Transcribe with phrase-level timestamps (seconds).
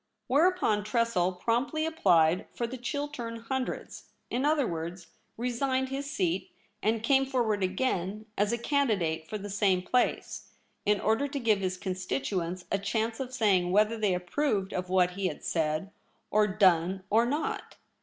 [0.25, 0.77] Where 32 THE REBEL ROSE.
[0.79, 5.05] Upon Tressel promptly applied for the Chiltern Hundreds— In other words,
[5.37, 6.49] resigned his seat—
[6.81, 10.49] and came forward again as a candidate for the same place,
[10.87, 14.89] in order to give his consti tuents a chance of saying whether they approved of
[14.89, 15.91] what he had said
[16.33, 17.75] and done or not.